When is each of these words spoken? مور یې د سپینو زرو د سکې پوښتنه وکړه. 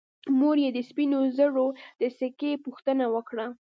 مور 0.39 0.57
یې 0.63 0.69
د 0.75 0.79
سپینو 0.89 1.19
زرو 1.37 1.67
د 2.01 2.03
سکې 2.17 2.51
پوښتنه 2.65 3.05
وکړه. 3.15 3.45